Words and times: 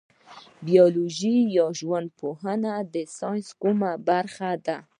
بیولوژي 0.67 1.35
یا 1.57 1.67
ژوند 1.79 2.07
پوهنه 2.19 2.73
د 2.93 2.95
ساینس 3.17 3.47
کومه 3.61 3.91
برخه 4.07 4.51
ده 4.65 4.77